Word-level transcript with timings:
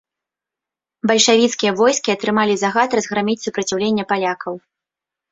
Бальшавіцкія 1.09 1.71
войскі 1.81 2.09
атрымалі 2.13 2.55
загад 2.61 2.89
разграміць 2.99 3.35
супраціўленне 3.45 4.07
палякаў. 4.13 4.53